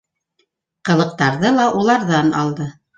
Ҡылыҡтарҙы 0.89 1.55
ла 1.61 1.69
уларҙан 1.85 2.37
алды. 2.45 2.73